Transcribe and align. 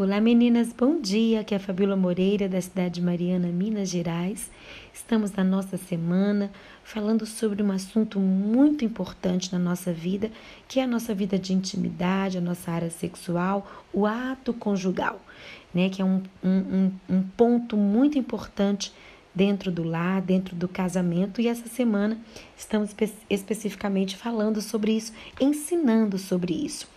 Olá 0.00 0.20
meninas, 0.20 0.72
bom 0.72 1.00
dia. 1.00 1.40
Aqui 1.40 1.52
é 1.52 1.56
a 1.56 1.60
Fabíola 1.60 1.96
Moreira 1.96 2.48
da 2.48 2.60
cidade 2.60 2.94
de 2.94 3.02
Mariana, 3.02 3.48
Minas 3.48 3.88
Gerais. 3.88 4.48
Estamos 4.94 5.32
na 5.32 5.42
nossa 5.42 5.76
semana 5.76 6.52
falando 6.84 7.26
sobre 7.26 7.60
um 7.64 7.72
assunto 7.72 8.20
muito 8.20 8.84
importante 8.84 9.52
na 9.52 9.58
nossa 9.58 9.92
vida, 9.92 10.30
que 10.68 10.78
é 10.78 10.84
a 10.84 10.86
nossa 10.86 11.12
vida 11.12 11.36
de 11.36 11.52
intimidade, 11.52 12.38
a 12.38 12.40
nossa 12.40 12.70
área 12.70 12.90
sexual, 12.90 13.68
o 13.92 14.06
ato 14.06 14.54
conjugal, 14.54 15.20
né? 15.74 15.88
Que 15.88 16.00
é 16.00 16.04
um, 16.04 16.22
um, 16.44 16.92
um 17.10 17.22
ponto 17.36 17.76
muito 17.76 18.16
importante 18.16 18.92
dentro 19.34 19.70
do 19.70 19.82
lar, 19.82 20.20
dentro 20.20 20.56
do 20.56 20.66
casamento, 20.66 21.40
e 21.40 21.48
essa 21.48 21.68
semana 21.68 22.18
estamos 22.56 22.90
espe 22.90 23.12
especificamente 23.30 24.16
falando 24.16 24.60
sobre 24.60 24.92
isso, 24.92 25.12
ensinando 25.40 26.18
sobre 26.18 26.54
isso. 26.54 26.88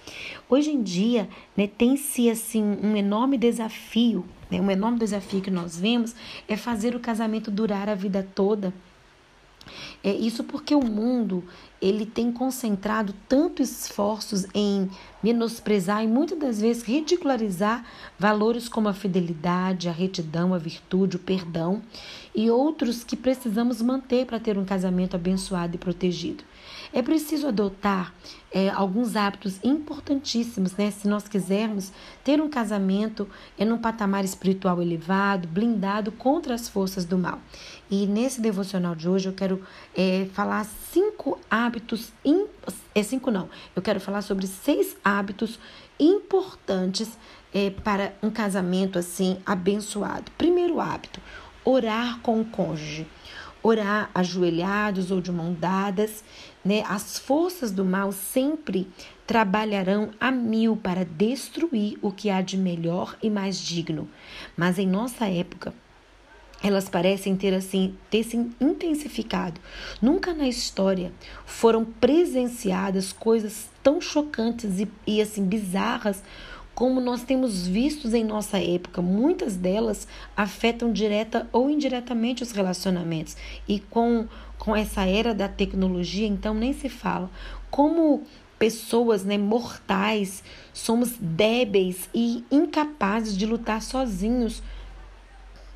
Hoje 0.49 0.71
em 0.71 0.81
dia, 0.81 1.29
né, 1.55 1.67
tem-se 1.67 2.29
assim 2.29 2.63
um 2.63 2.95
enorme 2.95 3.37
desafio, 3.37 4.25
né, 4.49 4.59
um 4.59 4.71
enorme 4.71 4.99
desafio 4.99 5.41
que 5.41 5.51
nós 5.51 5.77
vemos 5.77 6.15
é 6.47 6.57
fazer 6.57 6.95
o 6.95 6.99
casamento 6.99 7.51
durar 7.51 7.87
a 7.89 7.95
vida 7.95 8.27
toda. 8.35 8.73
É 10.03 10.11
isso 10.11 10.43
porque 10.43 10.73
o 10.73 10.83
mundo 10.83 11.43
ele 11.81 12.05
tem 12.05 12.31
concentrado 12.31 13.13
tanto 13.27 13.61
esforços 13.61 14.45
em 14.53 14.89
menosprezar 15.23 16.03
e 16.03 16.07
muitas 16.07 16.37
das 16.37 16.61
vezes 16.61 16.83
ridicularizar 16.83 17.83
valores 18.17 18.69
como 18.69 18.87
a 18.87 18.93
fidelidade, 18.93 19.89
a 19.89 19.91
retidão, 19.91 20.53
a 20.53 20.57
virtude, 20.57 21.15
o 21.15 21.19
perdão 21.19 21.81
e 22.35 22.49
outros 22.49 23.03
que 23.03 23.15
precisamos 23.15 23.81
manter 23.81 24.25
para 24.25 24.39
ter 24.39 24.57
um 24.57 24.65
casamento 24.65 25.15
abençoado 25.15 25.75
e 25.75 25.79
protegido. 25.79 26.43
É 26.93 27.01
preciso 27.01 27.47
adotar 27.47 28.13
é, 28.51 28.69
alguns 28.69 29.15
hábitos 29.15 29.59
importantíssimos, 29.63 30.73
né? 30.75 30.91
Se 30.91 31.07
nós 31.07 31.25
quisermos 31.25 31.91
ter 32.23 32.41
um 32.41 32.49
casamento 32.49 33.27
em 33.57 33.71
um 33.71 33.77
patamar 33.77 34.25
espiritual 34.25 34.81
elevado, 34.81 35.47
blindado 35.47 36.11
contra 36.11 36.53
as 36.53 36.67
forças 36.67 37.05
do 37.05 37.17
mal. 37.17 37.39
E 37.91 38.07
nesse 38.07 38.39
devocional 38.39 38.95
de 38.95 39.09
hoje 39.09 39.27
eu 39.27 39.33
quero 39.33 39.61
é, 39.93 40.25
falar 40.33 40.65
cinco 40.93 41.37
hábitos, 41.49 42.13
é 42.95 43.03
cinco 43.03 43.29
não, 43.29 43.49
eu 43.75 43.81
quero 43.81 43.99
falar 43.99 44.21
sobre 44.21 44.47
seis 44.47 44.95
hábitos 45.03 45.59
importantes 45.99 47.19
é, 47.53 47.69
para 47.69 48.13
um 48.23 48.31
casamento 48.31 48.97
assim 48.97 49.37
abençoado. 49.45 50.31
Primeiro 50.37 50.79
hábito, 50.79 51.19
orar 51.65 52.19
com 52.21 52.39
o 52.39 52.45
cônjuge 52.45 53.05
orar 53.63 54.09
ajoelhados 54.13 55.11
ou 55.11 55.21
de 55.21 55.31
mão 55.31 55.53
dadas, 55.53 56.23
né? 56.63 56.83
As 56.87 57.19
forças 57.19 57.71
do 57.71 57.85
mal 57.85 58.11
sempre 58.11 58.87
trabalharão 59.27 60.11
a 60.19 60.31
mil 60.31 60.75
para 60.75 61.05
destruir 61.05 61.97
o 62.01 62.11
que 62.11 62.29
há 62.29 62.41
de 62.41 62.57
melhor 62.57 63.15
e 63.21 63.29
mais 63.29 63.59
digno. 63.59 64.09
Mas 64.57 64.79
em 64.79 64.87
nossa 64.87 65.27
época, 65.27 65.73
elas 66.63 66.87
parecem 66.87 67.35
ter 67.35 67.53
assim 67.53 67.95
ter 68.09 68.23
se 68.23 68.37
intensificado. 68.59 69.59
Nunca 70.01 70.33
na 70.33 70.47
história 70.47 71.11
foram 71.45 71.83
presenciadas 71.83 73.11
coisas 73.11 73.69
tão 73.81 73.99
chocantes 73.99 74.79
e, 74.79 74.87
e 75.07 75.21
assim 75.21 75.45
bizarras 75.45 76.21
como 76.73 77.01
nós 77.01 77.21
temos 77.23 77.67
vistos 77.67 78.13
em 78.13 78.23
nossa 78.23 78.57
época, 78.57 79.01
muitas 79.01 79.55
delas 79.55 80.07
afetam 80.35 80.91
direta 80.91 81.47
ou 81.51 81.69
indiretamente 81.69 82.41
os 82.41 82.51
relacionamentos. 82.51 83.35
E 83.67 83.79
com, 83.79 84.27
com 84.57 84.75
essa 84.75 85.05
era 85.05 85.33
da 85.33 85.47
tecnologia, 85.47 86.25
então 86.25 86.53
nem 86.53 86.73
se 86.73 86.89
fala. 86.89 87.29
Como 87.69 88.23
pessoas 88.57 89.23
né, 89.23 89.37
mortais, 89.37 90.43
somos 90.73 91.11
débeis 91.19 92.09
e 92.15 92.43
incapazes 92.49 93.37
de 93.37 93.45
lutar 93.45 93.81
sozinhos 93.81 94.63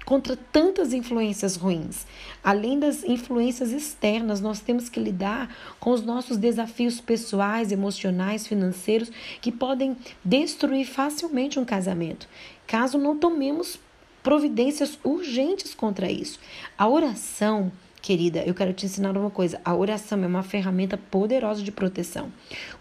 contra 0.05 0.37
tantas 0.37 0.93
influências 0.93 1.55
ruins. 1.55 2.05
Além 2.43 2.79
das 2.79 3.03
influências 3.03 3.71
externas, 3.71 4.39
nós 4.39 4.59
temos 4.59 4.87
que 4.87 4.99
lidar 4.99 5.53
com 5.79 5.89
os 5.91 6.03
nossos 6.03 6.37
desafios 6.37 7.01
pessoais, 7.01 7.71
emocionais, 7.71 8.47
financeiros 8.47 9.11
que 9.41 9.51
podem 9.51 9.97
destruir 10.23 10.85
facilmente 10.85 11.59
um 11.59 11.65
casamento, 11.65 12.29
caso 12.67 12.97
não 12.97 13.17
tomemos 13.17 13.79
providências 14.21 14.97
urgentes 15.03 15.75
contra 15.75 16.09
isso. 16.09 16.39
A 16.77 16.87
oração 16.87 17.71
Querida, 18.05 18.43
eu 18.45 18.53
quero 18.53 18.71
te 18.71 18.85
ensinar 18.85 19.17
uma 19.17 19.31
coisa. 19.31 19.59
A 19.65 19.73
oração 19.73 20.23
é 20.23 20.27
uma 20.27 20.43
ferramenta 20.43 20.95
poderosa 20.95 21.63
de 21.63 21.71
proteção, 21.71 22.31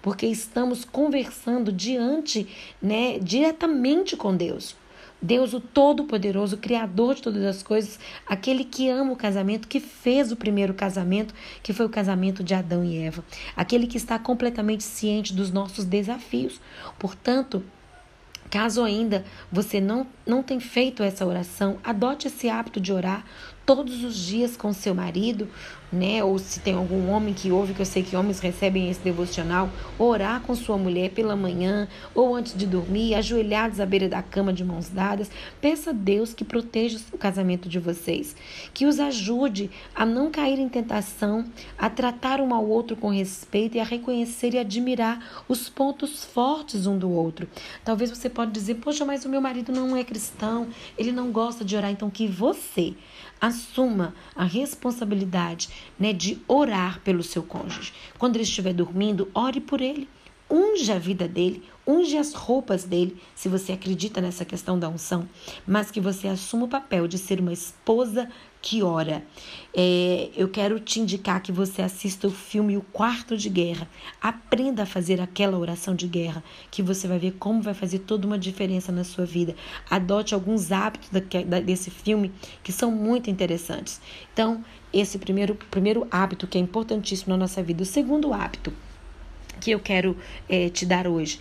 porque 0.02 0.26
estamos 0.26 0.84
conversando 0.84 1.72
diante, 1.72 2.46
né, 2.82 3.18
diretamente 3.18 4.18
com 4.18 4.36
Deus. 4.36 4.76
Deus, 5.24 5.54
o 5.54 5.60
Todo-Poderoso, 5.60 6.58
Criador 6.58 7.14
de 7.14 7.22
todas 7.22 7.42
as 7.44 7.62
coisas, 7.62 7.98
aquele 8.26 8.62
que 8.62 8.90
ama 8.90 9.10
o 9.10 9.16
casamento, 9.16 9.66
que 9.66 9.80
fez 9.80 10.30
o 10.30 10.36
primeiro 10.36 10.74
casamento, 10.74 11.34
que 11.62 11.72
foi 11.72 11.86
o 11.86 11.88
casamento 11.88 12.44
de 12.44 12.52
Adão 12.52 12.84
e 12.84 12.98
Eva, 12.98 13.24
aquele 13.56 13.86
que 13.86 13.96
está 13.96 14.18
completamente 14.18 14.84
ciente 14.84 15.32
dos 15.32 15.50
nossos 15.50 15.86
desafios. 15.86 16.60
Portanto, 16.98 17.64
Caso 18.50 18.84
ainda 18.84 19.24
você 19.50 19.80
não, 19.80 20.06
não 20.24 20.40
tenha 20.40 20.60
feito 20.60 21.02
essa 21.02 21.26
oração, 21.26 21.78
adote 21.82 22.28
esse 22.28 22.48
hábito 22.48 22.78
de 22.78 22.92
orar 22.92 23.24
todos 23.66 24.04
os 24.04 24.16
dias 24.16 24.56
com 24.56 24.72
seu 24.72 24.94
marido, 24.94 25.48
né? 25.94 26.22
Ou 26.22 26.38
se 26.38 26.60
tem 26.60 26.74
algum 26.74 27.08
homem 27.08 27.32
que 27.32 27.50
ouve, 27.50 27.72
que 27.72 27.80
eu 27.80 27.86
sei 27.86 28.02
que 28.02 28.16
homens 28.16 28.40
recebem 28.40 28.90
esse 28.90 29.00
devocional, 29.00 29.70
orar 29.98 30.40
com 30.40 30.54
sua 30.54 30.76
mulher 30.76 31.10
pela 31.10 31.36
manhã 31.36 31.88
ou 32.14 32.34
antes 32.34 32.56
de 32.56 32.66
dormir, 32.66 33.14
ajoelhados 33.14 33.80
à 33.80 33.86
beira 33.86 34.08
da 34.08 34.22
cama 34.22 34.52
de 34.52 34.64
mãos 34.64 34.88
dadas. 34.88 35.30
Peça 35.60 35.90
a 35.90 35.92
Deus 35.92 36.34
que 36.34 36.44
proteja 36.44 36.98
o 37.12 37.18
casamento 37.18 37.68
de 37.68 37.78
vocês, 37.78 38.36
que 38.72 38.86
os 38.86 38.98
ajude 38.98 39.70
a 39.94 40.04
não 40.04 40.30
cair 40.30 40.58
em 40.58 40.68
tentação, 40.68 41.44
a 41.78 41.88
tratar 41.88 42.40
um 42.40 42.52
ao 42.52 42.66
outro 42.66 42.96
com 42.96 43.10
respeito 43.10 43.76
e 43.76 43.80
a 43.80 43.84
reconhecer 43.84 44.54
e 44.54 44.58
admirar 44.58 45.44
os 45.48 45.68
pontos 45.68 46.24
fortes 46.24 46.86
um 46.86 46.98
do 46.98 47.10
outro. 47.10 47.48
Talvez 47.84 48.10
você 48.10 48.28
pode 48.28 48.50
dizer: 48.50 48.76
"Poxa, 48.76 49.04
mas 49.04 49.24
o 49.24 49.28
meu 49.28 49.40
marido 49.40 49.72
não 49.72 49.96
é 49.96 50.02
cristão, 50.02 50.66
ele 50.98 51.12
não 51.12 51.30
gosta 51.30 51.64
de 51.64 51.76
orar", 51.76 51.90
então 51.90 52.10
que 52.10 52.26
você 52.26 52.94
assuma 53.46 54.14
a 54.34 54.44
responsabilidade 54.44 55.68
né, 55.98 56.12
de 56.12 56.38
orar 56.48 57.00
pelo 57.00 57.22
seu 57.22 57.42
cônjuge. 57.42 57.92
Quando 58.18 58.36
ele 58.36 58.44
estiver 58.44 58.72
dormindo, 58.72 59.28
ore 59.34 59.60
por 59.60 59.80
ele. 59.80 60.08
Unge 60.50 60.92
a 60.92 60.98
vida 60.98 61.26
dele, 61.26 61.62
unge 61.86 62.16
as 62.16 62.32
roupas 62.32 62.84
dele, 62.84 63.16
se 63.34 63.48
você 63.48 63.72
acredita 63.72 64.20
nessa 64.20 64.44
questão 64.44 64.78
da 64.78 64.88
unção, 64.88 65.28
mas 65.66 65.90
que 65.90 66.00
você 66.00 66.28
assuma 66.28 66.64
o 66.64 66.68
papel 66.68 67.06
de 67.06 67.18
ser 67.18 67.40
uma 67.40 67.52
esposa 67.52 68.28
que 68.64 68.82
ora. 68.82 69.22
É, 69.76 70.30
eu 70.34 70.48
quero 70.48 70.80
te 70.80 70.98
indicar 70.98 71.42
que 71.42 71.52
você 71.52 71.82
assista 71.82 72.26
o 72.26 72.30
filme 72.30 72.78
O 72.78 72.80
Quarto 72.80 73.36
de 73.36 73.50
Guerra. 73.50 73.86
Aprenda 74.22 74.84
a 74.84 74.86
fazer 74.86 75.20
aquela 75.20 75.58
oração 75.58 75.94
de 75.94 76.06
guerra, 76.06 76.42
que 76.70 76.82
você 76.82 77.06
vai 77.06 77.18
ver 77.18 77.32
como 77.32 77.60
vai 77.60 77.74
fazer 77.74 77.98
toda 77.98 78.26
uma 78.26 78.38
diferença 78.38 78.90
na 78.90 79.04
sua 79.04 79.26
vida. 79.26 79.54
Adote 79.90 80.32
alguns 80.32 80.72
hábitos 80.72 81.10
desse 81.62 81.90
filme 81.90 82.32
que 82.62 82.72
são 82.72 82.90
muito 82.90 83.28
interessantes. 83.28 84.00
Então, 84.32 84.64
esse 84.90 85.18
primeiro, 85.18 85.54
primeiro 85.70 86.06
hábito 86.10 86.46
que 86.46 86.56
é 86.56 86.60
importantíssimo 86.60 87.32
na 87.34 87.36
nossa 87.36 87.62
vida. 87.62 87.82
O 87.82 87.86
segundo 87.86 88.32
hábito 88.32 88.72
que 89.60 89.70
eu 89.70 89.80
quero 89.80 90.16
é, 90.48 90.68
te 90.68 90.86
dar 90.86 91.06
hoje: 91.06 91.38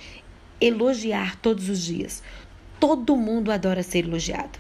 elogiar 0.64 1.36
todos 1.38 1.68
os 1.68 1.84
dias. 1.84 2.24
Todo 2.80 3.18
mundo 3.18 3.52
adora 3.52 3.84
ser 3.84 4.06
elogiado. 4.06 4.60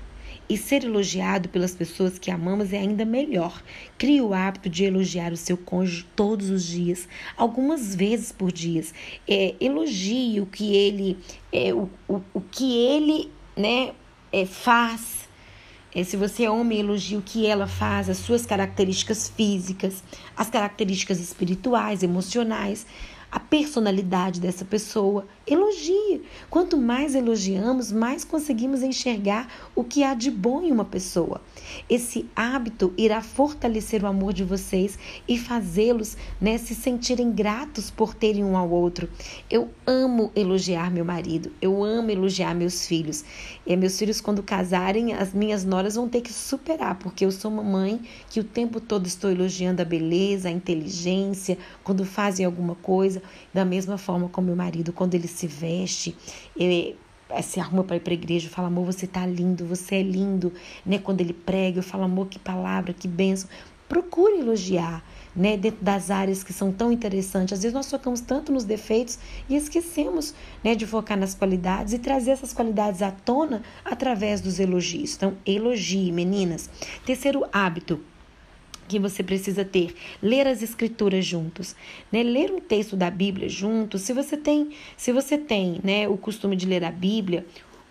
E 0.49 0.57
ser 0.57 0.83
elogiado 0.83 1.47
pelas 1.47 1.73
pessoas 1.73 2.19
que 2.19 2.29
amamos 2.29 2.73
é 2.73 2.77
ainda 2.77 3.05
melhor. 3.05 3.63
Crie 3.97 4.21
o 4.21 4.33
hábito 4.33 4.69
de 4.69 4.83
elogiar 4.83 5.31
o 5.31 5.37
seu 5.37 5.55
cônjuge 5.55 6.05
todos 6.15 6.49
os 6.49 6.65
dias, 6.65 7.07
algumas 7.37 7.95
vezes 7.95 8.33
por 8.33 8.51
dia. 8.51 8.83
É, 9.25 9.55
elogie 9.61 10.41
o 10.41 10.45
que 10.45 10.75
ele, 10.75 11.17
é, 11.51 11.73
o, 11.73 11.89
o, 12.07 12.21
o 12.33 12.41
que 12.41 12.77
ele 12.77 13.31
né, 13.55 13.93
é, 14.33 14.45
faz. 14.45 15.29
É, 15.95 16.03
se 16.03 16.17
você 16.17 16.43
é 16.43 16.51
homem, 16.51 16.81
elogie 16.81 17.15
o 17.15 17.21
que 17.21 17.45
ela 17.47 17.67
faz, 17.67 18.09
as 18.09 18.17
suas 18.17 18.45
características 18.45 19.29
físicas, 19.29 20.03
as 20.35 20.49
características 20.49 21.21
espirituais, 21.21 22.03
emocionais 22.03 22.85
a 23.33 23.39
personalidade 23.39 24.39
dessa 24.39 24.63
pessoa. 24.63 25.25
Elogie. 25.45 26.21
Quanto 26.49 26.77
mais 26.77 27.15
elogiamos, 27.15 27.91
mais 27.91 28.23
conseguimos 28.23 28.81
enxergar 28.81 29.47
o 29.75 29.83
que 29.83 30.01
há 30.01 30.13
de 30.13 30.31
bom 30.31 30.61
em 30.61 30.71
uma 30.71 30.85
pessoa. 30.85 31.41
Esse 31.89 32.25
hábito 32.33 32.93
irá 32.97 33.21
fortalecer 33.21 34.03
o 34.03 34.07
amor 34.07 34.31
de 34.31 34.43
vocês 34.43 34.97
e 35.27 35.37
fazê-los 35.37 36.15
né, 36.39 36.57
se 36.57 36.73
sentirem 36.73 37.31
gratos 37.31 37.91
por 37.91 38.13
terem 38.13 38.43
um 38.43 38.55
ao 38.55 38.69
outro. 38.69 39.09
Eu 39.49 39.69
amo 39.85 40.31
elogiar 40.33 40.89
meu 40.89 41.03
marido, 41.03 41.51
eu 41.61 41.83
amo 41.83 42.09
elogiar 42.09 42.55
meus 42.55 42.87
filhos. 42.87 43.25
E 43.67 43.75
meus 43.75 43.99
filhos, 43.99 44.21
quando 44.21 44.41
casarem, 44.41 45.13
as 45.13 45.33
minhas 45.33 45.65
noras 45.65 45.95
vão 45.95 46.07
ter 46.07 46.21
que 46.21 46.31
superar, 46.31 46.97
porque 46.99 47.25
eu 47.25 47.31
sou 47.31 47.51
uma 47.51 47.63
mãe 47.63 47.99
que 48.29 48.39
o 48.39 48.43
tempo 48.45 48.79
todo 48.79 49.07
estou 49.07 49.29
elogiando 49.29 49.81
a 49.81 49.85
beleza, 49.85 50.47
a 50.47 50.51
inteligência, 50.51 51.57
quando 51.83 52.05
fazem 52.05 52.45
alguma 52.45 52.75
coisa. 52.75 53.21
Da 53.53 53.65
mesma 53.65 53.97
forma 53.97 54.29
com 54.29 54.41
meu 54.41 54.55
marido, 54.55 54.93
quando 54.93 55.15
ele 55.15 55.27
se 55.33 55.47
veste, 55.47 56.15
se 57.41 57.59
arruma 57.59 57.83
para 57.83 57.95
ir 57.95 57.99
para 57.99 58.13
a 58.13 58.15
igreja, 58.15 58.47
eu 58.47 58.51
falo, 58.51 58.67
amor, 58.67 58.85
você 58.85 59.07
tá 59.07 59.25
lindo, 59.25 59.65
você 59.65 59.95
é 59.95 60.03
lindo, 60.03 60.53
né? 60.85 60.99
Quando 60.99 61.21
ele 61.21 61.33
prega, 61.33 61.79
eu 61.79 61.83
falo, 61.83 62.03
amor, 62.03 62.27
que 62.27 62.37
palavra, 62.37 62.93
que 62.93 63.07
benção. 63.07 63.49
Procure 63.89 64.39
elogiar, 64.39 65.03
né? 65.35 65.57
Dentro 65.57 65.83
das 65.83 66.09
áreas 66.11 66.43
que 66.43 66.53
são 66.53 66.71
tão 66.71 66.91
interessantes. 66.91 67.53
Às 67.53 67.63
vezes 67.63 67.73
nós 67.73 67.89
focamos 67.89 68.21
tanto 68.21 68.51
nos 68.51 68.63
defeitos 68.63 69.19
e 69.49 69.55
esquecemos, 69.55 70.33
né? 70.63 70.75
De 70.75 70.85
focar 70.85 71.17
nas 71.17 71.33
qualidades 71.33 71.93
e 71.93 71.99
trazer 71.99 72.31
essas 72.31 72.53
qualidades 72.53 73.01
à 73.01 73.11
tona 73.11 73.61
através 73.83 74.39
dos 74.39 74.59
elogios. 74.59 75.15
Então, 75.15 75.33
elogie, 75.45 76.11
meninas. 76.11 76.69
Terceiro 77.05 77.45
hábito, 77.51 77.99
que 78.87 78.99
você 78.99 79.23
precisa 79.23 79.63
ter, 79.63 79.95
ler 80.21 80.47
as 80.47 80.61
escrituras 80.61 81.25
juntos, 81.25 81.75
né? 82.11 82.23
Ler 82.23 82.51
um 82.51 82.59
texto 82.59 82.95
da 82.95 83.09
Bíblia 83.09 83.49
juntos. 83.49 84.01
Se 84.01 84.13
você 84.13 84.37
tem, 84.37 84.71
se 84.97 85.11
você 85.11 85.37
tem, 85.37 85.79
né, 85.83 86.07
o 86.07 86.17
costume 86.17 86.55
de 86.55 86.65
ler 86.65 86.83
a 86.83 86.91
Bíblia 86.91 87.45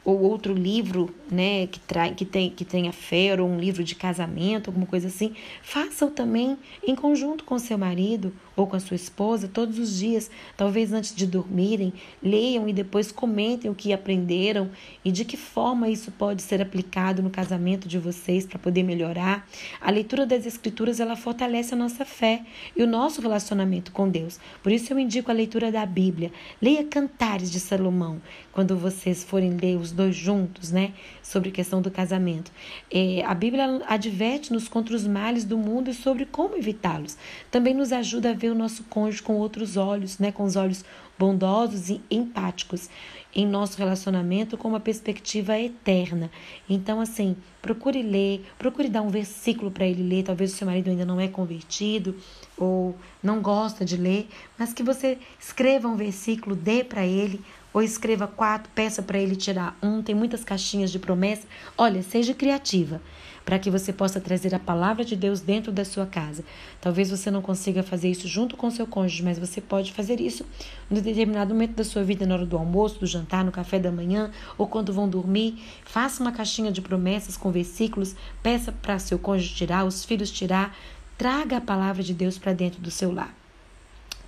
ou 0.04 0.20
outro 0.20 0.52
livro, 0.52 1.14
né, 1.30 1.66
que 1.68 1.78
trai, 1.78 2.14
que 2.14 2.24
tem 2.24 2.50
que 2.50 2.64
tenha 2.64 2.92
fé, 2.92 3.40
ou 3.40 3.48
um 3.48 3.58
livro 3.58 3.84
de 3.84 3.94
casamento, 3.94 4.68
alguma 4.68 4.86
coisa 4.86 5.08
assim, 5.08 5.34
faça-o 5.62 6.10
também 6.10 6.58
em 6.84 6.94
conjunto 6.94 7.44
com 7.44 7.58
seu 7.58 7.78
marido 7.78 8.32
ou 8.56 8.66
com 8.66 8.76
a 8.76 8.80
sua 8.80 8.94
esposa 8.94 9.48
todos 9.48 9.78
os 9.78 9.98
dias, 9.98 10.30
talvez 10.56 10.92
antes 10.92 11.14
de 11.14 11.26
dormirem, 11.26 11.92
leiam 12.22 12.68
e 12.68 12.72
depois 12.72 13.10
comentem 13.10 13.70
o 13.70 13.74
que 13.74 13.92
aprenderam 13.92 14.70
e 15.04 15.10
de 15.10 15.24
que 15.24 15.36
forma 15.36 15.88
isso 15.88 16.10
pode 16.12 16.42
ser 16.42 16.60
aplicado 16.60 17.22
no 17.22 17.30
casamento 17.30 17.88
de 17.88 17.98
vocês 17.98 18.46
para 18.46 18.58
poder 18.58 18.82
melhorar. 18.82 19.46
A 19.80 19.90
leitura 19.90 20.26
das 20.26 20.46
escrituras 20.46 21.00
ela 21.00 21.16
fortalece 21.16 21.74
a 21.74 21.76
nossa 21.76 22.04
fé 22.04 22.42
e 22.76 22.82
o 22.82 22.86
nosso 22.86 23.20
relacionamento 23.20 23.92
com 23.92 24.08
Deus. 24.08 24.38
Por 24.62 24.72
isso 24.72 24.92
eu 24.92 24.98
indico 24.98 25.30
a 25.30 25.34
leitura 25.34 25.72
da 25.72 25.84
Bíblia. 25.86 26.32
Leia 26.60 26.84
Cantares 26.84 27.50
de 27.50 27.60
Salomão 27.60 28.20
quando 28.52 28.76
vocês 28.76 29.24
forem 29.24 29.56
ler 29.56 29.76
os 29.76 29.92
dois 29.92 30.14
juntos, 30.14 30.70
né? 30.70 30.92
Sobre 31.22 31.48
a 31.48 31.52
questão 31.52 31.80
do 31.80 31.90
casamento. 31.90 32.52
É, 32.90 33.24
a 33.24 33.34
Bíblia 33.34 33.82
adverte-nos 33.86 34.68
contra 34.68 34.94
os 34.94 35.06
males 35.06 35.44
do 35.44 35.56
mundo 35.56 35.90
e 35.90 35.94
sobre 35.94 36.26
como 36.26 36.56
evitá-los. 36.56 37.16
Também 37.50 37.74
nos 37.74 37.92
ajuda 37.92 38.30
a 38.30 38.34
ver 38.42 38.50
o 38.50 38.54
nosso 38.56 38.82
cônjuge 38.84 39.22
com 39.22 39.36
outros 39.36 39.76
olhos, 39.76 40.18
né, 40.18 40.32
com 40.32 40.42
os 40.42 40.56
olhos 40.56 40.84
bondosos 41.16 41.88
e 41.88 42.00
empáticos 42.10 42.90
em 43.34 43.46
nosso 43.46 43.78
relacionamento 43.78 44.58
com 44.58 44.68
uma 44.68 44.80
perspectiva 44.80 45.58
eterna. 45.58 46.30
Então, 46.68 47.00
assim, 47.00 47.36
procure 47.62 48.02
ler, 48.02 48.44
procure 48.58 48.88
dar 48.88 49.00
um 49.00 49.08
versículo 49.08 49.70
para 49.70 49.86
ele 49.86 50.02
ler. 50.02 50.24
Talvez 50.24 50.52
o 50.52 50.56
seu 50.56 50.66
marido 50.66 50.90
ainda 50.90 51.06
não 51.06 51.20
é 51.20 51.28
convertido 51.28 52.16
ou 52.58 52.96
não 53.22 53.40
gosta 53.40 53.84
de 53.84 53.96
ler, 53.96 54.28
mas 54.58 54.74
que 54.74 54.82
você 54.82 55.16
escreva 55.40 55.88
um 55.88 55.96
versículo, 55.96 56.56
dê 56.56 56.84
para 56.84 57.06
ele, 57.06 57.40
ou 57.72 57.82
escreva 57.82 58.26
quatro, 58.26 58.70
peça 58.74 59.02
para 59.02 59.18
ele 59.18 59.36
tirar 59.36 59.78
um. 59.82 60.02
Tem 60.02 60.14
muitas 60.14 60.44
caixinhas 60.44 60.90
de 60.90 60.98
promessa. 60.98 61.46
Olha, 61.78 62.02
seja 62.02 62.34
criativa 62.34 63.00
para 63.44 63.58
que 63.58 63.70
você 63.70 63.92
possa 63.92 64.20
trazer 64.20 64.54
a 64.54 64.58
palavra 64.58 65.04
de 65.04 65.16
Deus 65.16 65.40
dentro 65.40 65.72
da 65.72 65.84
sua 65.84 66.06
casa. 66.06 66.44
Talvez 66.80 67.10
você 67.10 67.30
não 67.30 67.42
consiga 67.42 67.82
fazer 67.82 68.10
isso 68.10 68.28
junto 68.28 68.56
com 68.56 68.70
seu 68.70 68.86
cônjuge, 68.86 69.22
mas 69.22 69.38
você 69.38 69.60
pode 69.60 69.92
fazer 69.92 70.20
isso 70.20 70.44
em 70.90 70.94
determinado 71.00 71.54
momento 71.54 71.74
da 71.74 71.84
sua 71.84 72.02
vida, 72.02 72.26
na 72.26 72.34
hora 72.34 72.46
do 72.46 72.56
almoço, 72.56 73.00
do 73.00 73.06
jantar, 73.06 73.44
no 73.44 73.52
café 73.52 73.78
da 73.78 73.90
manhã 73.90 74.30
ou 74.56 74.66
quando 74.66 74.92
vão 74.92 75.08
dormir. 75.08 75.62
Faça 75.84 76.22
uma 76.22 76.32
caixinha 76.32 76.70
de 76.70 76.80
promessas 76.80 77.36
com 77.36 77.50
versículos, 77.50 78.14
peça 78.42 78.72
para 78.72 78.98
seu 78.98 79.18
cônjuge 79.18 79.54
tirar, 79.54 79.84
os 79.84 80.04
filhos 80.04 80.30
tirar. 80.30 80.76
Traga 81.18 81.58
a 81.58 81.60
palavra 81.60 82.02
de 82.02 82.14
Deus 82.14 82.38
para 82.38 82.52
dentro 82.52 82.80
do 82.80 82.90
seu 82.90 83.12
lar. 83.12 83.34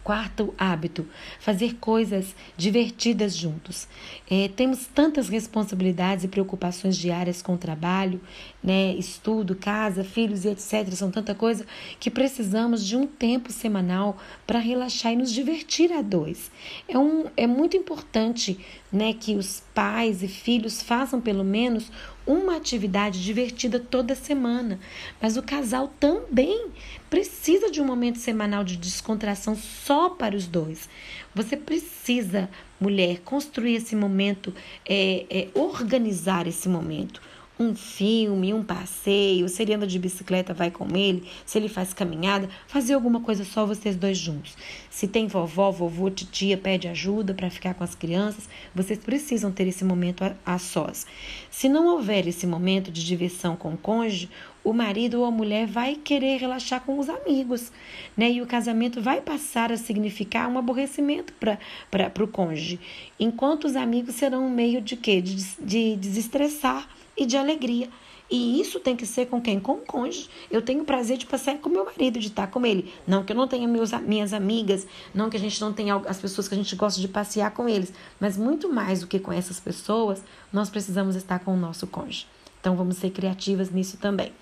Quarto 0.05 0.53
hábito, 0.59 1.09
fazer 1.41 1.77
coisas 1.77 2.37
divertidas 2.59 3.35
juntos. 3.35 3.89
É, 4.31 4.49
temos 4.49 4.87
tantas 4.87 5.31
responsabilidades 5.31 6.25
e 6.25 6.29
preocupações 6.29 6.95
diárias 6.95 7.41
com 7.41 7.55
o 7.55 7.59
trabalho, 7.59 8.21
né, 8.65 8.95
estudo, 8.95 9.55
casa, 9.55 10.03
filhos 10.03 10.47
e 10.47 10.49
etc. 10.49 10.91
São 10.93 11.11
tanta 11.11 11.35
coisa 11.35 11.67
que 12.01 12.11
precisamos 12.11 12.83
de 12.83 12.97
um 12.97 13.07
tempo 13.07 13.53
semanal 13.53 14.17
para 14.47 14.59
relaxar 14.59 15.13
e 15.13 15.17
nos 15.17 15.31
divertir 15.31 15.93
a 15.93 16.01
dois. 16.01 16.51
É, 16.89 16.99
um, 16.99 17.27
é 17.37 17.47
muito 17.47 17.77
importante 17.77 18.59
né, 18.91 19.13
que 19.13 19.37
os 19.37 19.63
pais 19.75 20.23
e 20.23 20.29
filhos 20.29 20.83
façam 20.83 21.21
pelo 21.21 21.45
menos 21.45 21.93
uma 22.27 22.57
atividade 22.57 23.23
divertida 23.23 23.79
toda 23.79 24.15
semana, 24.15 24.81
mas 25.21 25.37
o 25.37 25.43
casal 25.43 25.93
também 26.01 26.69
precisa 27.11 27.71
de 27.71 27.83
um 27.83 27.85
momento 27.85 28.19
semanal 28.19 28.65
de 28.65 28.79
descontração 28.79 29.55
só 29.55 30.09
para 30.09 30.35
os 30.35 30.47
dois. 30.47 30.89
Você 31.35 31.55
precisa, 31.55 32.49
mulher, 32.81 33.21
construir 33.21 33.75
esse 33.75 33.95
momento, 33.95 34.55
é, 34.89 35.27
é, 35.29 35.49
organizar 35.55 36.47
esse 36.47 36.67
momento 36.67 37.21
um 37.59 37.75
filme, 37.75 38.53
um 38.53 38.63
passeio, 38.63 39.49
se 39.49 39.63
ele 39.63 39.75
anda 39.75 39.87
de 39.87 39.99
bicicleta, 39.99 40.53
vai 40.53 40.71
com 40.71 40.89
ele, 40.97 41.29
se 41.47 41.57
ele 41.57 41.69
faz 41.69 41.93
caminhada, 41.93 42.49
fazer 42.67 42.95
alguma 42.95 43.21
coisa 43.21 43.45
só 43.45 43.65
vocês 43.65 43.97
dois 43.97 44.19
juntos. 44.19 44.57
Se 44.91 45.07
tem 45.07 45.27
vovó, 45.27 45.71
vovô, 45.71 46.11
titia, 46.11 46.57
pede 46.57 46.89
ajuda 46.89 47.33
para 47.33 47.51
ficar 47.51 47.75
com 47.75 47.85
as 47.85 47.95
crianças, 47.95 48.49
vocês 48.75 48.99
precisam 48.99 49.53
ter 49.53 49.69
esse 49.69 49.85
momento 49.85 50.25
a, 50.25 50.35
a 50.45 50.59
sós. 50.59 51.07
Se 51.51 51.69
não 51.69 51.87
houver 51.87 52.27
esse 52.27 52.47
momento 52.47 52.91
de 52.91 53.05
diversão 53.05 53.55
com 53.55 53.75
o 53.75 53.77
cônjuge, 53.77 54.29
o 54.65 54.73
marido 54.73 55.21
ou 55.21 55.27
a 55.27 55.31
mulher 55.31 55.67
vai 55.67 55.95
querer 55.95 56.39
relaxar 56.39 56.81
com 56.81 56.99
os 56.99 57.09
amigos, 57.09 57.71
né? 58.17 58.31
E 58.33 58.41
o 58.41 58.47
casamento 58.47 59.01
vai 59.01 59.21
passar 59.21 59.71
a 59.71 59.77
significar 59.77 60.49
um 60.49 60.59
aborrecimento 60.59 61.35
para 61.35 62.25
o 62.25 62.27
cônjuge, 62.27 62.81
enquanto 63.21 63.67
os 63.67 63.77
amigos 63.77 64.15
serão 64.15 64.47
um 64.47 64.51
meio 64.51 64.81
de 64.81 64.97
quê? 64.97 65.21
De, 65.21 65.37
de 65.61 65.97
desestressar 65.97 66.89
e 67.17 67.27
de 67.27 67.37
alegria. 67.37 67.91
E 68.31 68.59
isso 68.59 68.81
tem 68.81 68.97
que 68.97 69.05
ser 69.05 69.27
com 69.27 69.41
quem? 69.41 69.61
Com 69.61 69.75
o 69.75 69.81
cônjuge. 69.81 70.31
Eu 70.51 70.63
tenho 70.63 70.83
o 70.83 70.85
prazer 70.85 71.19
de 71.19 71.27
passear 71.27 71.59
com 71.59 71.69
meu 71.69 71.85
marido, 71.85 72.19
de 72.19 72.29
estar 72.29 72.47
com 72.47 72.65
ele. 72.65 72.91
Não 73.07 73.23
que 73.23 73.33
eu 73.33 73.37
não 73.37 73.47
tenha 73.47 73.69
meus, 73.69 73.93
minhas 74.01 74.33
amigas, 74.33 74.87
não 75.15 75.29
que 75.29 75.37
a 75.37 75.41
gente 75.41 75.61
não 75.61 75.75
tenha 75.75 75.95
as 75.97 76.19
pessoas 76.19 76.49
que 76.49 76.55
a 76.55 76.57
gente 76.57 76.75
gosta 76.75 77.01
de 77.01 77.07
passear 77.07 77.51
com 77.51 77.69
eles. 77.69 77.93
Mas 78.19 78.39
muito 78.39 78.73
mais 78.73 79.01
do 79.01 79.07
que 79.07 79.19
com 79.19 79.31
essas 79.31 79.61
pessoas, 79.61 80.25
nós 80.51 80.71
precisamos 80.71 81.17
estar 81.17 81.41
com 81.41 81.53
o 81.53 81.57
nosso 81.57 81.87
cônjuge. 81.87 82.27
Então 82.61 82.75
vamos 82.75 82.97
ser 82.97 83.11
criativas 83.11 83.71
nisso 83.71 83.99
também. 83.99 84.33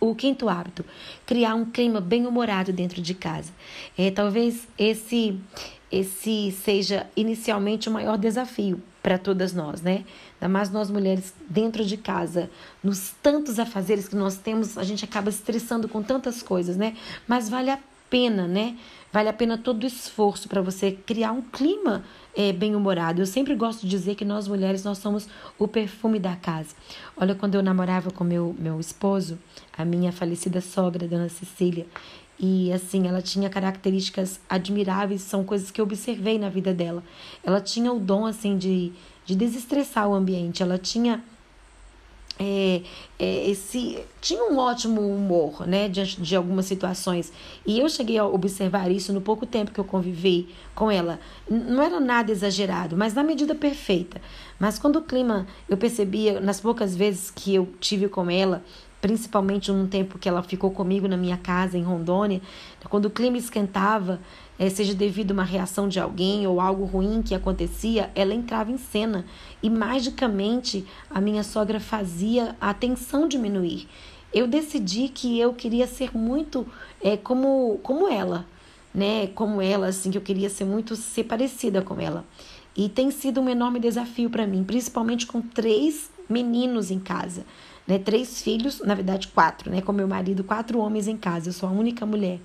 O 0.00 0.14
quinto 0.14 0.48
hábito, 0.48 0.84
criar 1.24 1.54
um 1.54 1.64
clima 1.64 2.00
bem-humorado 2.00 2.72
dentro 2.72 3.00
de 3.00 3.14
casa. 3.14 3.52
É, 3.96 4.10
talvez 4.10 4.66
esse, 4.76 5.38
esse 5.92 6.50
seja 6.64 7.06
inicialmente 7.16 7.88
o 7.88 7.92
maior 7.92 8.18
desafio 8.18 8.82
para 9.02 9.16
todas 9.16 9.52
nós, 9.52 9.80
né? 9.80 10.04
Ainda 10.40 10.52
mais 10.52 10.70
nós 10.70 10.90
mulheres 10.90 11.32
dentro 11.48 11.84
de 11.84 11.96
casa, 11.96 12.50
nos 12.82 13.12
tantos 13.22 13.58
afazeres 13.58 14.08
que 14.08 14.16
nós 14.16 14.36
temos, 14.36 14.76
a 14.76 14.84
gente 14.84 15.04
acaba 15.04 15.30
estressando 15.30 15.88
com 15.88 16.02
tantas 16.02 16.42
coisas, 16.42 16.76
né? 16.76 16.96
Mas 17.26 17.48
vale 17.48 17.70
a 17.70 17.78
pena, 18.10 18.46
né? 18.46 18.76
Vale 19.12 19.28
a 19.28 19.32
pena 19.32 19.56
todo 19.56 19.84
o 19.84 19.86
esforço 19.86 20.48
para 20.48 20.60
você 20.60 20.92
criar 20.92 21.32
um 21.32 21.42
clima 21.42 22.04
é, 22.36 22.52
bem-humorado. 22.52 23.20
Eu 23.20 23.26
sempre 23.26 23.54
gosto 23.54 23.82
de 23.82 23.88
dizer 23.88 24.14
que 24.14 24.24
nós 24.24 24.46
mulheres, 24.46 24.84
nós 24.84 24.98
somos 24.98 25.28
o 25.58 25.66
perfume 25.66 26.18
da 26.18 26.36
casa. 26.36 26.74
Olha, 27.16 27.34
quando 27.34 27.54
eu 27.54 27.62
namorava 27.62 28.10
com 28.10 28.22
meu, 28.22 28.54
meu 28.58 28.78
esposo, 28.78 29.38
a 29.76 29.84
minha 29.84 30.12
falecida 30.12 30.60
sogra, 30.60 31.08
Dona 31.08 31.28
Cecília, 31.28 31.86
e 32.38 32.72
assim, 32.72 33.06
ela 33.06 33.20
tinha 33.20 33.50
características 33.50 34.40
admiráveis, 34.48 35.22
são 35.22 35.44
coisas 35.44 35.70
que 35.70 35.80
eu 35.80 35.84
observei 35.84 36.38
na 36.38 36.48
vida 36.48 36.72
dela. 36.72 37.02
Ela 37.44 37.60
tinha 37.60 37.92
o 37.92 37.98
dom 37.98 38.24
assim 38.24 38.56
de, 38.56 38.92
de 39.26 39.34
desestressar 39.34 40.08
o 40.08 40.14
ambiente, 40.14 40.62
ela 40.62 40.78
tinha 40.78 41.22
é, 42.42 42.80
é, 43.18 43.50
esse 43.50 44.02
tinha 44.18 44.42
um 44.44 44.56
ótimo 44.56 45.02
humor, 45.02 45.66
né, 45.66 45.90
diante 45.90 46.18
de 46.22 46.34
algumas 46.34 46.64
situações. 46.64 47.30
E 47.66 47.78
eu 47.78 47.88
cheguei 47.90 48.16
a 48.16 48.24
observar 48.24 48.90
isso 48.90 49.12
no 49.12 49.20
pouco 49.20 49.44
tempo 49.44 49.70
que 49.70 49.78
eu 49.78 49.84
convivi 49.84 50.48
com 50.74 50.90
ela. 50.90 51.20
Não 51.48 51.82
era 51.82 52.00
nada 52.00 52.32
exagerado, 52.32 52.96
mas 52.96 53.12
na 53.12 53.22
medida 53.22 53.54
perfeita. 53.54 54.22
Mas 54.58 54.78
quando 54.78 54.96
o 54.96 55.02
clima, 55.02 55.46
eu 55.68 55.76
percebia 55.76 56.40
nas 56.40 56.60
poucas 56.60 56.96
vezes 56.96 57.30
que 57.30 57.54
eu 57.54 57.68
tive 57.78 58.08
com 58.08 58.30
ela, 58.30 58.64
principalmente 59.02 59.70
num 59.70 59.86
tempo 59.86 60.18
que 60.18 60.28
ela 60.28 60.42
ficou 60.42 60.70
comigo 60.70 61.06
na 61.06 61.18
minha 61.18 61.36
casa 61.36 61.76
em 61.76 61.82
Rondônia, 61.82 62.40
quando 62.88 63.04
o 63.04 63.10
clima 63.10 63.36
esquentava, 63.36 64.18
seja 64.68 64.94
devido 64.94 65.30
a 65.30 65.34
uma 65.34 65.44
reação 65.44 65.88
de 65.88 65.98
alguém 65.98 66.46
ou 66.46 66.60
algo 66.60 66.84
ruim 66.84 67.22
que 67.22 67.34
acontecia, 67.34 68.10
ela 68.14 68.34
entrava 68.34 68.70
em 68.70 68.76
cena 68.76 69.24
e 69.62 69.70
magicamente 69.70 70.84
a 71.08 71.18
minha 71.18 71.42
sogra 71.42 71.80
fazia 71.80 72.54
a 72.60 72.74
tensão 72.74 73.26
diminuir. 73.26 73.88
Eu 74.34 74.46
decidi 74.46 75.08
que 75.08 75.40
eu 75.40 75.54
queria 75.54 75.86
ser 75.86 76.14
muito 76.14 76.66
é, 77.00 77.16
como, 77.16 77.80
como 77.82 78.06
ela, 78.06 78.46
né? 78.94 79.28
Como 79.28 79.62
ela, 79.62 79.86
assim, 79.86 80.10
que 80.10 80.18
eu 80.18 80.22
queria 80.22 80.50
ser 80.50 80.66
muito 80.66 80.94
ser 80.94 81.24
parecida 81.24 81.80
com 81.80 81.98
ela. 81.98 82.24
E 82.76 82.88
tem 82.88 83.10
sido 83.10 83.40
um 83.40 83.48
enorme 83.48 83.80
desafio 83.80 84.28
para 84.28 84.46
mim, 84.46 84.62
principalmente 84.62 85.26
com 85.26 85.40
três 85.40 86.10
meninos 86.28 86.90
em 86.90 87.00
casa 87.00 87.46
né? 87.90 87.98
Três 87.98 88.40
filhos, 88.40 88.80
na 88.84 88.94
verdade 88.94 89.26
quatro, 89.26 89.68
né? 89.68 89.82
Com 89.82 89.92
meu 89.92 90.06
marido, 90.06 90.44
quatro 90.44 90.78
homens 90.78 91.08
em 91.08 91.16
casa. 91.16 91.48
Eu 91.48 91.52
sou 91.52 91.68
a 91.68 91.72
única 91.72 92.06
mulher. 92.06 92.38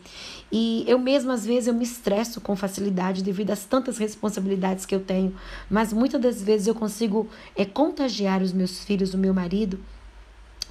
E 0.51 0.83
eu 0.87 0.97
mesma, 0.97 1.35
às 1.35 1.45
vezes, 1.45 1.67
eu 1.67 1.73
me 1.75 1.83
estresso 1.83 2.41
com 2.41 2.55
facilidade 2.55 3.21
devido 3.21 3.51
às 3.51 3.63
tantas 3.63 3.99
responsabilidades 3.99 4.87
que 4.87 4.95
eu 4.95 4.99
tenho. 4.99 5.35
Mas 5.69 5.93
muitas 5.93 6.19
das 6.19 6.41
vezes 6.41 6.65
eu 6.65 6.73
consigo 6.73 7.29
é, 7.55 7.63
contagiar 7.63 8.41
os 8.41 8.51
meus 8.51 8.83
filhos, 8.83 9.13
o 9.13 9.19
meu 9.19 9.35
marido, 9.35 9.79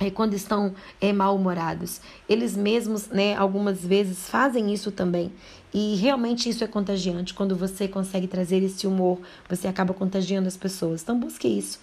é, 0.00 0.10
quando 0.10 0.34
estão 0.34 0.74
é, 1.00 1.12
mal-humorados. 1.12 2.00
Eles 2.28 2.56
mesmos, 2.56 3.06
né, 3.06 3.36
algumas 3.36 3.86
vezes 3.86 4.28
fazem 4.28 4.74
isso 4.74 4.90
também. 4.90 5.30
E 5.72 5.94
realmente 5.94 6.48
isso 6.48 6.64
é 6.64 6.66
contagiante. 6.66 7.32
Quando 7.32 7.54
você 7.54 7.86
consegue 7.86 8.26
trazer 8.26 8.60
esse 8.60 8.88
humor, 8.88 9.20
você 9.48 9.68
acaba 9.68 9.94
contagiando 9.94 10.48
as 10.48 10.56
pessoas. 10.56 11.00
Então 11.02 11.16
busque 11.16 11.46
isso. 11.46 11.78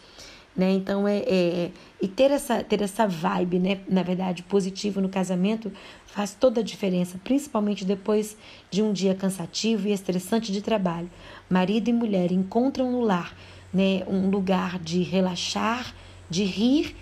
Né? 0.55 0.73
Então 0.73 1.07
é, 1.07 1.19
é, 1.19 1.71
e 2.01 2.07
ter 2.09 2.29
essa 2.29 2.61
ter 2.61 2.81
essa 2.81 3.07
vibe, 3.07 3.57
né, 3.57 3.79
na 3.87 4.03
verdade, 4.03 4.43
positivo 4.43 4.99
no 4.99 5.07
casamento 5.07 5.71
faz 6.05 6.33
toda 6.33 6.59
a 6.59 6.63
diferença, 6.63 7.17
principalmente 7.23 7.85
depois 7.85 8.35
de 8.69 8.81
um 8.81 8.91
dia 8.91 9.15
cansativo 9.15 9.87
e 9.87 9.93
estressante 9.93 10.51
de 10.51 10.61
trabalho. 10.61 11.09
Marido 11.49 11.87
e 11.87 11.93
mulher 11.93 12.33
encontram 12.33 12.91
no 12.91 12.99
lar, 12.99 13.33
né, 13.73 14.03
um 14.07 14.29
lugar 14.29 14.77
de 14.77 15.01
relaxar, 15.03 15.95
de 16.29 16.43
rir 16.43 16.97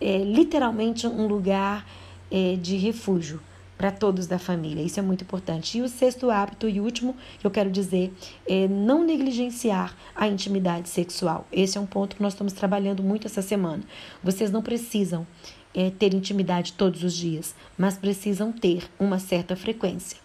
é, 0.00 0.18
literalmente 0.18 1.06
um 1.06 1.28
lugar 1.28 1.86
é, 2.32 2.56
de 2.56 2.76
refúgio 2.76 3.40
para 3.78 3.92
todos 3.92 4.26
da 4.26 4.40
família. 4.40 4.82
Isso 4.82 4.98
é 4.98 5.02
muito 5.02 5.22
importante. 5.22 5.78
E 5.78 5.82
o 5.82 5.88
sexto 5.88 6.30
hábito 6.30 6.68
e 6.68 6.80
último 6.80 7.16
que 7.38 7.46
eu 7.46 7.50
quero 7.50 7.70
dizer 7.70 8.12
é 8.46 8.66
não 8.66 9.04
negligenciar 9.04 9.96
a 10.16 10.26
intimidade 10.26 10.88
sexual. 10.88 11.46
Esse 11.52 11.78
é 11.78 11.80
um 11.80 11.86
ponto 11.86 12.16
que 12.16 12.22
nós 12.22 12.32
estamos 12.32 12.52
trabalhando 12.52 13.04
muito 13.04 13.28
essa 13.28 13.40
semana. 13.40 13.84
Vocês 14.22 14.50
não 14.50 14.60
precisam 14.60 15.24
é, 15.72 15.90
ter 15.90 16.12
intimidade 16.12 16.72
todos 16.72 17.04
os 17.04 17.14
dias, 17.14 17.54
mas 17.78 17.96
precisam 17.96 18.50
ter 18.50 18.90
uma 18.98 19.20
certa 19.20 19.54
frequência. 19.54 20.18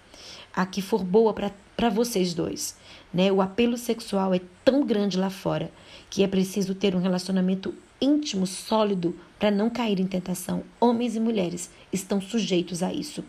A 0.55 0.65
que 0.65 0.81
for 0.81 1.03
boa 1.03 1.33
para 1.33 1.89
vocês 1.89 2.33
dois. 2.33 2.75
Né? 3.13 3.31
O 3.31 3.41
apelo 3.41 3.77
sexual 3.77 4.33
é 4.33 4.41
tão 4.65 4.83
grande 4.83 5.17
lá 5.17 5.29
fora 5.29 5.71
que 6.09 6.23
é 6.23 6.27
preciso 6.27 6.73
ter 6.73 6.95
um 6.95 6.99
relacionamento 6.99 7.73
íntimo, 8.01 8.45
sólido, 8.45 9.15
para 9.39 9.51
não 9.51 9.69
cair 9.69 9.99
em 9.99 10.07
tentação. 10.07 10.63
Homens 10.79 11.15
e 11.15 11.19
mulheres 11.19 11.69
estão 11.91 12.19
sujeitos 12.19 12.81
a 12.81 12.93
isso. 12.93 13.23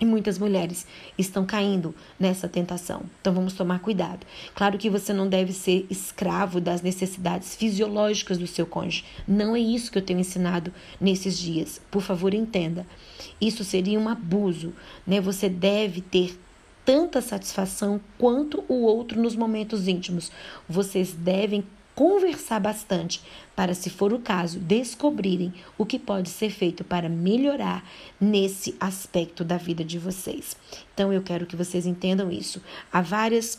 E 0.00 0.04
muitas 0.04 0.38
mulheres 0.38 0.86
estão 1.16 1.46
caindo 1.46 1.94
nessa 2.18 2.48
tentação. 2.48 3.02
Então 3.20 3.32
vamos 3.32 3.54
tomar 3.54 3.78
cuidado. 3.78 4.26
Claro 4.54 4.76
que 4.76 4.90
você 4.90 5.12
não 5.12 5.28
deve 5.28 5.52
ser 5.52 5.86
escravo 5.88 6.60
das 6.60 6.82
necessidades 6.82 7.54
fisiológicas 7.54 8.36
do 8.36 8.46
seu 8.46 8.66
cônjuge. 8.66 9.04
Não 9.26 9.54
é 9.54 9.60
isso 9.60 9.92
que 9.92 9.98
eu 9.98 10.02
tenho 10.02 10.18
ensinado 10.18 10.72
nesses 11.00 11.38
dias. 11.38 11.80
Por 11.90 12.02
favor, 12.02 12.34
entenda. 12.34 12.84
Isso 13.40 13.62
seria 13.62 13.98
um 13.98 14.08
abuso, 14.08 14.72
né? 15.06 15.20
Você 15.20 15.48
deve 15.48 16.00
ter 16.00 16.36
tanta 16.84 17.22
satisfação 17.22 18.00
quanto 18.18 18.64
o 18.68 18.82
outro 18.82 19.20
nos 19.20 19.36
momentos 19.36 19.86
íntimos. 19.86 20.30
Vocês 20.68 21.12
devem 21.12 21.64
conversar 21.94 22.60
bastante 22.60 23.22
para, 23.54 23.74
se 23.74 23.88
for 23.88 24.12
o 24.12 24.18
caso, 24.18 24.58
descobrirem 24.58 25.52
o 25.78 25.86
que 25.86 25.98
pode 25.98 26.28
ser 26.28 26.50
feito 26.50 26.82
para 26.82 27.08
melhorar 27.08 27.84
nesse 28.20 28.76
aspecto 28.80 29.44
da 29.44 29.56
vida 29.56 29.84
de 29.84 29.98
vocês. 29.98 30.56
Então, 30.92 31.12
eu 31.12 31.22
quero 31.22 31.46
que 31.46 31.56
vocês 31.56 31.86
entendam 31.86 32.30
isso. 32.30 32.60
Há 32.92 33.00
várias 33.00 33.58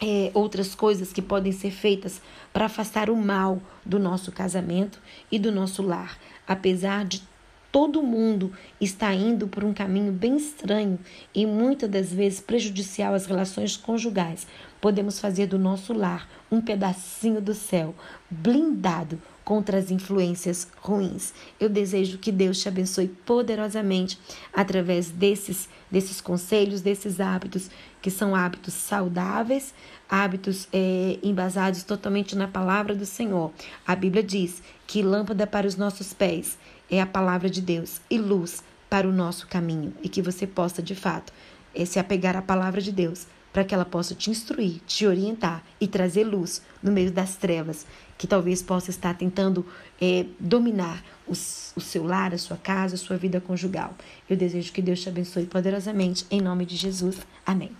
é, 0.00 0.30
outras 0.34 0.74
coisas 0.74 1.12
que 1.12 1.22
podem 1.22 1.52
ser 1.52 1.70
feitas 1.70 2.20
para 2.52 2.66
afastar 2.66 3.10
o 3.10 3.16
mal 3.16 3.60
do 3.84 3.98
nosso 3.98 4.30
casamento 4.30 5.00
e 5.30 5.38
do 5.38 5.50
nosso 5.50 5.82
lar, 5.82 6.18
apesar 6.46 7.04
de 7.04 7.22
todo 7.70 8.02
mundo 8.02 8.52
está 8.80 9.12
indo 9.12 9.46
por 9.46 9.64
um 9.64 9.74
caminho 9.74 10.12
bem 10.12 10.36
estranho 10.36 10.98
e 11.34 11.44
muitas 11.46 11.88
das 11.90 12.12
vezes 12.12 12.40
prejudicial 12.40 13.14
às 13.14 13.26
relações 13.26 13.76
conjugais. 13.76 14.46
Podemos 14.80 15.18
fazer 15.18 15.46
do 15.46 15.58
nosso 15.58 15.92
lar 15.92 16.28
um 16.50 16.60
pedacinho 16.60 17.40
do 17.40 17.54
céu, 17.54 17.94
blindado 18.30 19.20
contra 19.48 19.78
as 19.78 19.90
influências 19.90 20.68
ruins. 20.78 21.32
Eu 21.58 21.70
desejo 21.70 22.18
que 22.18 22.30
Deus 22.30 22.60
te 22.60 22.68
abençoe 22.68 23.08
poderosamente 23.08 24.18
através 24.52 25.10
desses, 25.10 25.70
desses 25.90 26.20
conselhos, 26.20 26.82
desses 26.82 27.18
hábitos, 27.18 27.70
que 28.02 28.10
são 28.10 28.36
hábitos 28.36 28.74
saudáveis, 28.74 29.72
hábitos 30.06 30.68
é, 30.70 31.18
embasados 31.22 31.82
totalmente 31.82 32.36
na 32.36 32.46
palavra 32.46 32.94
do 32.94 33.06
Senhor. 33.06 33.50
A 33.86 33.96
Bíblia 33.96 34.22
diz 34.22 34.62
que 34.86 35.00
lâmpada 35.00 35.46
para 35.46 35.66
os 35.66 35.76
nossos 35.76 36.12
pés 36.12 36.58
é 36.90 37.00
a 37.00 37.06
palavra 37.06 37.48
de 37.48 37.62
Deus 37.62 38.02
e 38.10 38.18
luz 38.18 38.62
para 38.90 39.08
o 39.08 39.12
nosso 39.12 39.46
caminho. 39.48 39.94
E 40.02 40.10
que 40.10 40.20
você 40.20 40.46
possa, 40.46 40.82
de 40.82 40.94
fato, 40.94 41.32
é, 41.74 41.86
se 41.86 41.98
apegar 41.98 42.36
à 42.36 42.42
palavra 42.42 42.82
de 42.82 42.92
Deus 42.92 43.26
para 43.58 43.64
que 43.64 43.74
ela 43.74 43.84
possa 43.84 44.14
te 44.14 44.30
instruir, 44.30 44.80
te 44.86 45.04
orientar 45.04 45.64
e 45.80 45.88
trazer 45.88 46.22
luz 46.22 46.62
no 46.80 46.92
meio 46.92 47.10
das 47.10 47.34
trevas 47.34 47.84
que 48.16 48.24
talvez 48.24 48.62
possa 48.62 48.88
estar 48.88 49.18
tentando 49.18 49.66
é, 50.00 50.26
dominar 50.38 51.02
o, 51.26 51.32
o 51.32 51.80
seu 51.80 52.04
lar, 52.04 52.32
a 52.32 52.38
sua 52.38 52.56
casa, 52.56 52.94
a 52.94 52.98
sua 52.98 53.16
vida 53.16 53.40
conjugal. 53.40 53.96
Eu 54.30 54.36
desejo 54.36 54.72
que 54.72 54.80
Deus 54.80 55.00
te 55.00 55.08
abençoe 55.08 55.46
poderosamente, 55.46 56.24
em 56.30 56.40
nome 56.40 56.64
de 56.64 56.76
Jesus. 56.76 57.18
Amém. 57.44 57.72